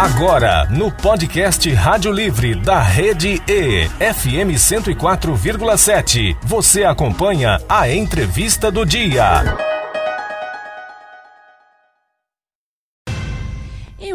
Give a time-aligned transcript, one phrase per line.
[0.00, 8.86] Agora, no podcast Rádio Livre da Rede E, FM 104,7, você acompanha a entrevista do
[8.86, 9.67] dia.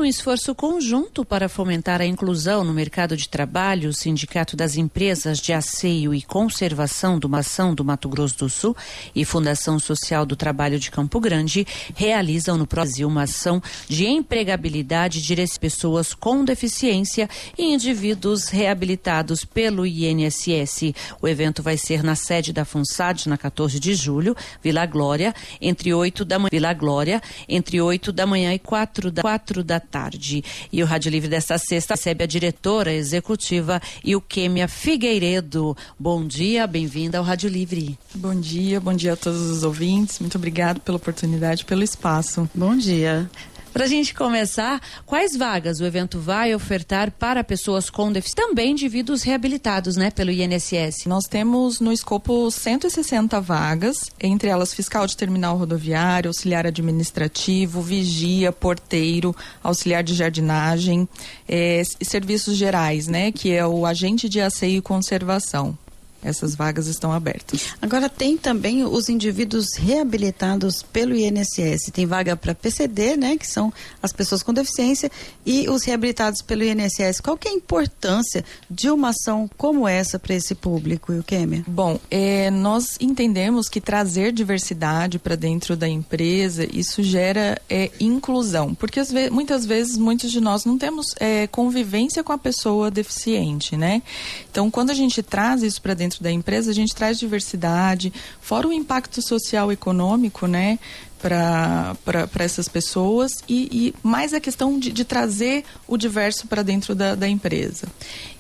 [0.04, 5.40] Um esforço conjunto para fomentar a inclusão no mercado de trabalho, o Sindicato das Empresas
[5.40, 8.76] de Asseio e Conservação do Mação do Mato Grosso do Sul
[9.15, 11.65] e Fundação Social do Trabalho de Campo Grande
[11.96, 19.85] realizam no Brasil uma ação de empregabilidade de pessoas com deficiência e indivíduos reabilitados pelo
[19.85, 20.94] INSS.
[21.22, 25.94] O evento vai ser na sede da FUNSAD, na 14 de julho, Vila Glória, entre
[25.94, 30.44] 8 da manhã, Vila Glória, entre 8 da manhã e 4 da, 4 da tarde.
[30.72, 35.78] E o Rádio Livre desta sexta recebe a diretora executiva Ilquêmia Figueiredo.
[36.00, 37.96] Bom dia, bem-vinda ao Rádio Livre.
[38.16, 40.18] Bom dia, bom dia a todos os ouvintes.
[40.18, 42.50] Muito obrigado pela oportunidade, pelo espaço.
[42.56, 43.30] Bom dia.
[43.73, 48.70] Para a gente começar, quais vagas o evento vai ofertar para pessoas com deficiência, também
[48.70, 51.07] indivíduos reabilitados, né, pelo INSS?
[51.07, 58.51] Nós temos no escopo 160 vagas, entre elas fiscal de terminal rodoviário, auxiliar administrativo, vigia,
[58.51, 61.10] porteiro, auxiliar de jardinagem,
[61.49, 65.75] é, serviços gerais, né, que é o agente de asseio e conservação
[66.23, 67.75] essas vagas estão abertas.
[67.81, 71.91] Agora tem também os indivíduos reabilitados pelo INSS.
[71.91, 75.11] Tem vaga para PCD, né, que são as pessoas com deficiência,
[75.45, 77.19] e os reabilitados pelo INSS.
[77.21, 81.63] Qual que é a importância de uma ação como essa para esse público, Eukêmia?
[81.67, 88.73] Bom, é, nós entendemos que trazer diversidade para dentro da empresa, isso gera é, inclusão,
[88.73, 93.75] porque ve muitas vezes muitos de nós não temos é, convivência com a pessoa deficiente,
[93.75, 94.01] né?
[94.49, 98.14] Então, quando a gente traz isso para dentro dentro da empresa, a gente traz diversidade,
[98.42, 100.80] fora o impacto social e econômico, né?
[101.23, 106.93] Para essas pessoas e, e, mais a questão de, de trazer o diverso para dentro
[106.93, 107.88] da, da, empresa.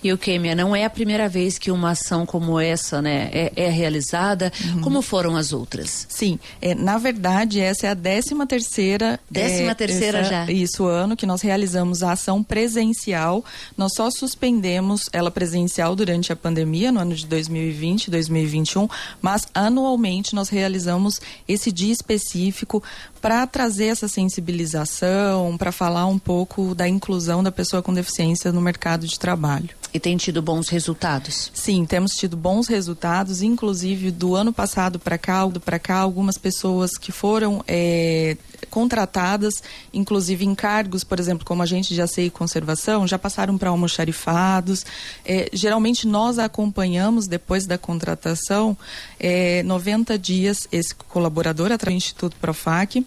[0.03, 3.53] E o Kêmia, não é a primeira vez que uma ação como essa né, é,
[3.55, 4.51] é realizada.
[4.65, 4.81] Uhum.
[4.81, 6.05] Como foram as outras?
[6.09, 9.17] Sim, é, na verdade essa é a décima terceira...
[9.31, 10.51] Décima é, terceira essa, já?
[10.51, 13.45] Isso, ano que nós realizamos a ação presencial.
[13.77, 18.89] Nós só suspendemos ela presencial durante a pandemia, no ano de 2020, 2021,
[19.21, 22.72] mas anualmente nós realizamos esse dia específico
[23.21, 28.61] para trazer essa sensibilização, para falar um pouco da inclusão da pessoa com deficiência no
[28.61, 29.69] mercado de trabalho.
[29.93, 31.51] E tem tido bons resultados?
[31.53, 36.97] Sim, temos tido bons resultados, inclusive do ano passado para cá, para cá, algumas pessoas
[36.97, 38.35] que foram é,
[38.71, 39.61] contratadas,
[39.93, 44.83] inclusive em cargos, por exemplo, como agente de asseio e conservação, já passaram para almoxarifados.
[45.23, 48.75] É, geralmente nós acompanhamos depois da contratação
[49.19, 53.05] é, 90 dias esse colaborador através do Instituto Profac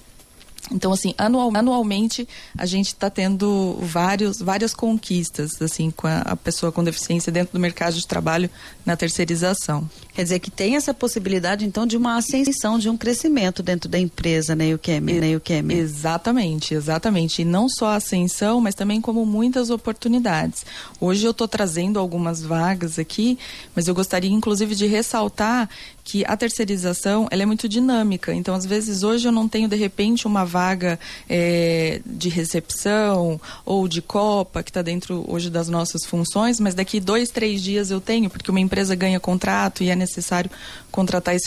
[0.71, 6.37] então, assim, anual, anualmente a gente está tendo vários, várias conquistas, assim, com a, a,
[6.37, 8.51] pessoa com deficiência dentro do mercado de trabalho
[8.85, 9.89] na terceirização.
[10.17, 13.99] Quer dizer que tem essa possibilidade, então, de uma ascensão, de um crescimento dentro da
[13.99, 15.21] empresa, né, Eukemi?
[15.21, 15.75] Né, Eukemi?
[15.75, 17.43] Exatamente, exatamente.
[17.43, 20.65] E não só a ascensão, mas também como muitas oportunidades.
[20.99, 23.39] Hoje eu estou trazendo algumas vagas aqui,
[23.75, 25.69] mas eu gostaria, inclusive, de ressaltar
[26.03, 28.33] que a terceirização ela é muito dinâmica.
[28.33, 33.87] Então, às vezes, hoje eu não tenho, de repente, uma vaga é, de recepção ou
[33.87, 38.01] de copa, que está dentro hoje das nossas funções, mas daqui dois, três dias eu
[38.01, 40.51] tenho, porque uma empresa ganha contrato e é necessário
[40.91, 41.47] contratar esse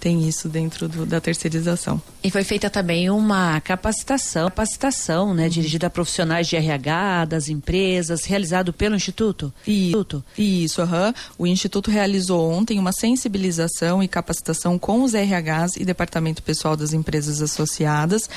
[0.00, 2.00] tem isso dentro do, da terceirização.
[2.24, 5.48] E foi feita também uma capacitação, capacitação, né, uhum.
[5.50, 9.52] dirigida a profissionais de RH, das empresas, realizado pelo Instituto?
[9.66, 10.24] Instituto.
[10.38, 11.12] Isso, uhum.
[11.38, 16.94] o Instituto realizou ontem uma sensibilização e capacitação com os RHs e Departamento Pessoal das
[16.94, 18.28] Empresas Associadas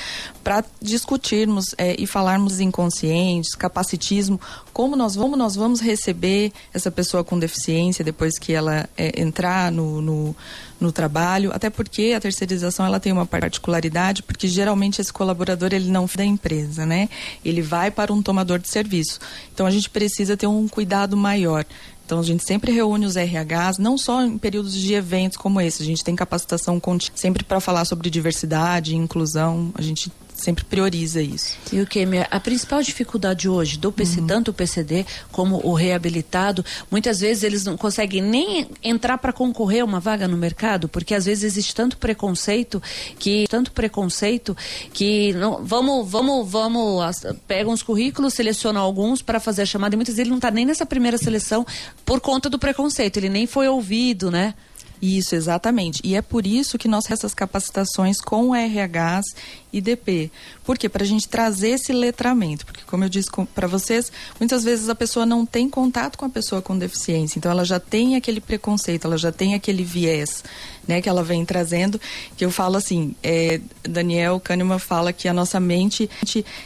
[0.42, 4.38] para discutirmos é, e falarmos inconscientes, capacitismo,
[4.72, 9.72] como nós, como nós vamos receber essa pessoa com deficiência depois que ela é, entrar
[9.72, 10.36] no, no
[10.80, 15.88] no trabalho, até porque a terceirização ela tem uma particularidade, porque geralmente esse colaborador ele
[15.90, 17.08] não da empresa, né?
[17.44, 19.18] Ele vai para um tomador de serviço.
[19.52, 21.64] Então a gente precisa ter um cuidado maior.
[22.04, 25.82] Então a gente sempre reúne os RHs, não só em períodos de eventos como esse,
[25.82, 26.80] a gente tem capacitação
[27.14, 31.56] sempre para falar sobre diversidade, inclusão, a gente sempre prioriza isso.
[31.72, 34.26] E o que a principal dificuldade hoje do PC, uhum.
[34.26, 39.82] tanto o PCD como o reabilitado, muitas vezes eles não conseguem nem entrar para concorrer
[39.82, 42.82] a uma vaga no mercado, porque às vezes existe tanto preconceito
[43.18, 44.56] que tanto preconceito
[44.92, 47.04] que não, vamos vamos vamos
[47.46, 50.50] pegam os currículos, selecionam alguns para fazer a chamada e muitas vezes ele não está
[50.50, 51.64] nem nessa primeira seleção
[52.04, 54.54] por conta do preconceito, ele nem foi ouvido, né?
[55.04, 56.00] Isso, exatamente.
[56.02, 59.36] E é por isso que nós essas capacitações com RHs
[59.70, 60.30] e DP.
[60.64, 60.88] Por quê?
[60.88, 62.64] Para a gente trazer esse letramento.
[62.64, 64.10] Porque como eu disse para vocês,
[64.40, 67.78] muitas vezes a pessoa não tem contato com a pessoa com deficiência, então ela já
[67.78, 70.42] tem aquele preconceito, ela já tem aquele viés,
[70.86, 72.00] né, que ela vem trazendo,
[72.36, 76.08] que eu falo assim, é, Daniel Kahneman fala que a nossa mente,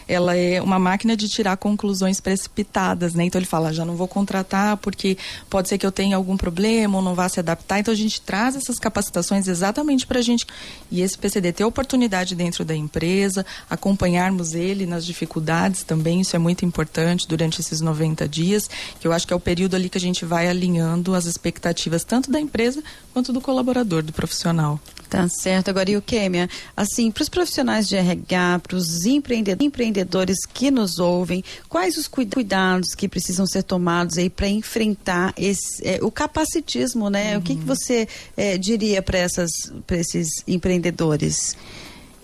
[0.07, 4.09] ela é uma máquina de tirar conclusões precipitadas, né, então ele fala, já não vou
[4.09, 5.17] contratar porque
[5.49, 8.21] pode ser que eu tenha algum problema ou não vá se adaptar, então a gente
[8.21, 10.47] traz essas capacitações exatamente para a gente,
[10.91, 16.39] e esse PCD ter oportunidade dentro da empresa, acompanharmos ele nas dificuldades também, isso é
[16.39, 18.69] muito importante durante esses 90 dias,
[19.01, 22.05] que eu acho que é o período ali que a gente vai alinhando as expectativas
[22.05, 22.83] tanto da empresa
[23.13, 24.81] quanto do colaborador, do profissional.
[25.09, 25.71] Tá certo.
[25.71, 26.51] Agora, e o Kêmia?
[26.77, 32.95] Assim, para os profissionais de RH, para os empreendedores que nos ouvem, quais os cuidados
[32.95, 37.33] que precisam ser tomados aí para enfrentar esse, é, o capacitismo, né?
[37.33, 37.39] Uhum.
[37.39, 38.07] O que, que você
[38.37, 41.57] é, diria para esses empreendedores?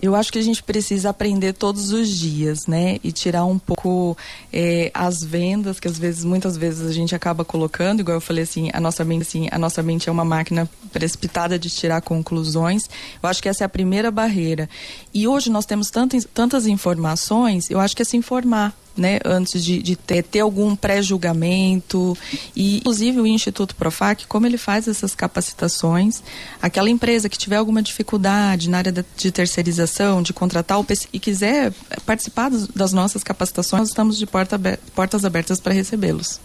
[0.04, 2.98] Eu acho que a gente precisa aprender todos os dias, né?
[3.02, 4.14] E tirar um pouco
[4.52, 8.44] é, as vendas que às vezes, muitas vezes a gente acaba colocando, igual eu falei
[8.44, 12.82] assim, a nossa mente, assim, a nossa mente é uma máquina precipitada de tirar conclusões.
[13.22, 14.68] Eu acho que essa é a primeira barreira.
[15.14, 19.64] E hoje nós temos tantas, tantas informações, eu acho que é se informar né, antes
[19.64, 22.16] de, de ter, ter algum pré-julgamento.
[22.54, 26.22] E, inclusive, o Instituto Profac, como ele faz essas capacitações,
[26.60, 31.18] aquela empresa que tiver alguma dificuldade na área de terceirização, de contratar o PC e
[31.18, 31.72] quiser
[32.06, 34.58] participar das nossas capacitações, nós estamos de porta,
[34.94, 36.40] portas abertas para recebê-los.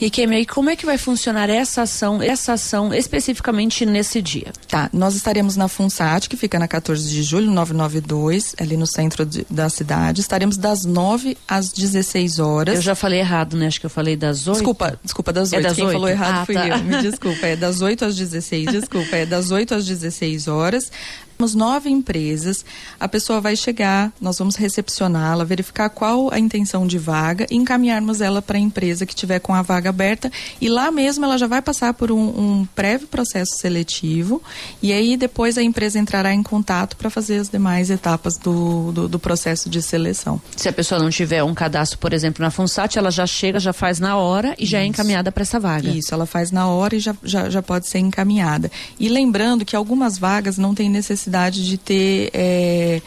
[0.00, 4.52] E Kemi, como é que vai funcionar essa ação, essa ação especificamente nesse dia?
[4.68, 9.24] Tá, nós estaremos na FUNSAT, que fica na 14 de julho, 992, ali no centro
[9.24, 10.20] de, da cidade.
[10.20, 12.76] Estaremos das 9 às 16 horas.
[12.76, 13.66] Eu já falei errado, né?
[13.66, 14.56] Acho que eu falei das 8.
[14.56, 15.60] Desculpa, desculpa, das 8.
[15.60, 15.92] É das Quem 8?
[15.92, 16.68] falou errado ah, fui tá.
[16.68, 16.78] eu.
[16.78, 18.70] Me desculpa, é das 8 às 16.
[18.70, 20.90] Desculpa, é das 8 às 16 horas.
[21.38, 22.64] Temos nove empresas,
[22.98, 28.20] a pessoa vai chegar, nós vamos recepcioná-la, verificar qual a intenção de vaga e encaminharmos
[28.20, 31.46] ela para a empresa que tiver com a vaga aberta e lá mesmo ela já
[31.46, 34.42] vai passar por um, um prévio processo seletivo
[34.82, 39.08] e aí depois a empresa entrará em contato para fazer as demais etapas do, do,
[39.08, 40.42] do, processo de seleção.
[40.56, 43.72] Se a pessoa não tiver um cadastro, por exemplo, na FUNSAT, ela já chega, já
[43.72, 44.72] faz na hora e Isso.
[44.72, 45.88] já é encaminhada para essa vaga.
[45.88, 48.72] Isso, ela faz na hora e já, já, já pode ser encaminhada.
[48.98, 53.02] E lembrando que algumas vagas não têm necessidade necessidade de ter é,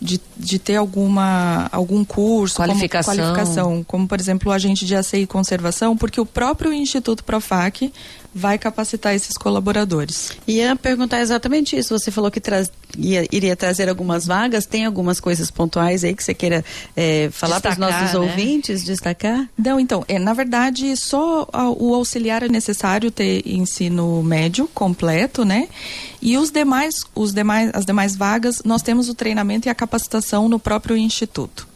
[0.00, 3.14] de, de ter alguma algum curso qualificação.
[3.14, 7.22] Como, qualificação como por exemplo o agente de ACI e conservação porque o próprio Instituto
[7.22, 7.92] Profac
[8.36, 10.30] vai capacitar esses colaboradores.
[10.46, 11.98] Ia perguntar exatamente isso.
[11.98, 12.38] Você falou que
[12.98, 14.66] ia, iria trazer algumas vagas.
[14.66, 16.62] Tem algumas coisas pontuais aí que você queira
[16.94, 18.18] é, falar para os nossos né?
[18.18, 19.48] ouvintes, destacar?
[19.56, 21.48] Não, então, é, na verdade, só
[21.78, 25.66] o auxiliar é necessário ter ensino médio completo, né?
[26.20, 30.46] E os demais, os demais, as demais vagas, nós temos o treinamento e a capacitação
[30.46, 31.66] no próprio instituto.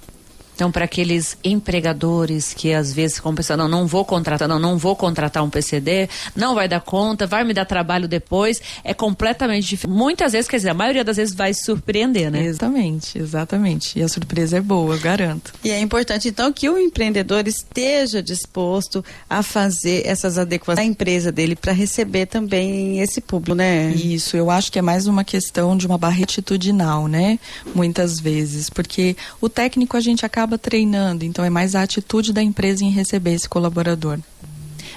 [0.61, 4.77] Então, para aqueles empregadores que às vezes ficam pensando, não, não vou contratar, não, não
[4.77, 9.67] vou contratar um PCD, não vai dar conta, vai me dar trabalho depois, é completamente
[9.67, 9.97] diferente.
[9.97, 12.45] Muitas vezes, quer dizer, a maioria das vezes vai surpreender, né?
[12.45, 13.99] Exatamente, exatamente.
[13.99, 15.55] E a surpresa é boa, eu garanto.
[15.65, 21.33] E é importante, então, que o empreendedor esteja disposto a fazer essas adequações da empresa
[21.33, 23.95] dele para receber também esse público, né?
[23.95, 27.39] Isso, eu acho que é mais uma questão de uma barreira atitudinal, né?
[27.75, 32.32] Muitas vezes, porque o técnico a gente acaba acaba treinando, então é mais a atitude
[32.32, 34.19] da empresa em receber esse colaborador.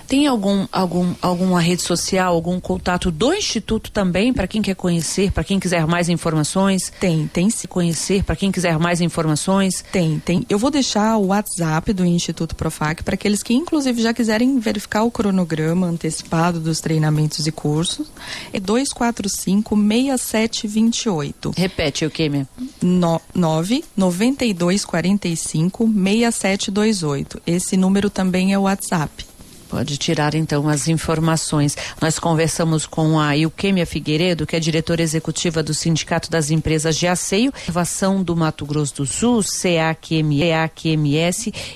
[0.07, 5.31] Tem algum, algum, alguma rede social, algum contato do Instituto também, para quem quer conhecer,
[5.31, 6.91] para quem quiser mais informações?
[6.99, 9.83] Tem, tem se conhecer, para quem quiser mais informações?
[9.91, 10.45] Tem, tem.
[10.49, 15.03] Eu vou deixar o WhatsApp do Instituto Profac para aqueles que, inclusive, já quiserem verificar
[15.03, 18.07] o cronograma antecipado dos treinamentos e cursos.
[18.51, 21.57] É 245-6728.
[21.57, 22.47] Repete o que, minha?
[22.81, 27.41] 9 9245 6728.
[27.45, 29.32] Esse número também é o WhatsApp.
[29.73, 31.75] Pode tirar então as informações.
[31.99, 37.07] Nós conversamos com a Ilquêmia Figueiredo, que é diretora executiva do Sindicato das Empresas de
[37.07, 40.71] Aceio, Conservação do Mato Grosso do Sul, CAQMS.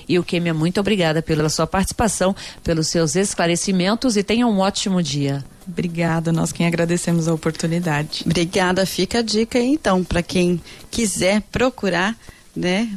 [0.08, 5.44] Ilquêmia, muito obrigada pela sua participação, pelos seus esclarecimentos e tenha um ótimo dia.
[5.66, 8.22] Obrigada, nós quem agradecemos a oportunidade.
[8.24, 12.16] Obrigada, fica a dica aí, então, para quem quiser procurar,
[12.54, 12.96] né,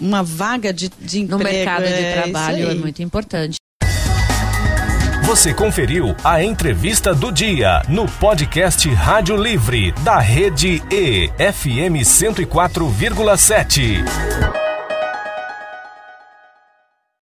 [0.00, 1.36] uma vaga de, de emprego.
[1.36, 3.60] No mercado de é trabalho é muito importante.
[5.30, 14.59] Você conferiu a entrevista do dia no podcast Rádio Livre da Rede E FM 104,7.